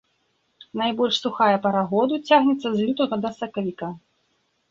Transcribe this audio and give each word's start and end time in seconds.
Найбольш 0.79 1.15
сухая 1.25 1.57
пара 1.65 1.83
году 1.91 2.15
цягнецца 2.31 2.67
з 2.77 2.87
лютага 2.87 3.15
да 3.27 3.33
сакавіка. 3.39 3.93